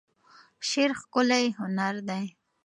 شعر 0.67 0.91
ښکلی 1.01 1.45
هنر 1.59 1.95
دی. 2.09 2.25